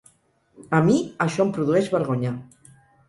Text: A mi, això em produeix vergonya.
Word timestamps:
A 0.77 0.79
mi, 0.87 0.95
això 1.27 1.45
em 1.47 1.51
produeix 1.59 1.91
vergonya. 1.97 2.33